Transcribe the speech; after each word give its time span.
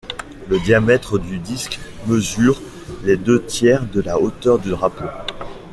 Le 0.49 0.57
diamètre 0.59 1.19
du 1.19 1.37
disque 1.37 1.79
mesure 2.07 2.59
les 3.03 3.17
deux-tiers 3.17 3.85
de 3.85 4.01
la 4.01 4.19
hauteur 4.19 4.57
du 4.57 4.71
drapeau. 4.71 5.05